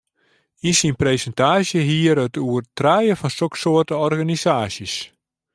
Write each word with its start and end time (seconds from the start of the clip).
Yn 0.67 0.77
syn 0.79 0.95
presintaasje 1.01 1.79
hie 1.87 2.07
er 2.11 2.19
it 2.25 2.35
oer 2.45 2.63
trije 2.77 3.15
fan 3.19 3.35
soksoarte 3.39 3.95
organisaasjes. 4.09 4.95